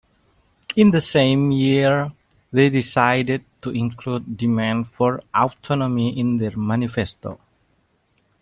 [0.77, 2.11] In the same year,
[2.51, 7.39] they decided to include demands for autonomy in their manifesto.